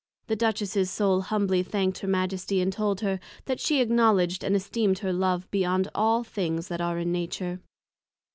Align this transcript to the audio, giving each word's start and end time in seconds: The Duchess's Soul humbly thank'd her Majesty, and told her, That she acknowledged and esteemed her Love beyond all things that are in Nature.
The 0.25 0.35
Duchess's 0.35 0.89
Soul 0.89 1.21
humbly 1.21 1.61
thank'd 1.61 1.99
her 1.99 2.07
Majesty, 2.07 2.59
and 2.59 2.73
told 2.73 3.01
her, 3.01 3.19
That 3.45 3.59
she 3.59 3.81
acknowledged 3.81 4.43
and 4.43 4.55
esteemed 4.55 4.97
her 5.05 5.13
Love 5.13 5.45
beyond 5.51 5.89
all 5.93 6.23
things 6.23 6.69
that 6.69 6.81
are 6.81 6.97
in 6.97 7.11
Nature. 7.11 7.61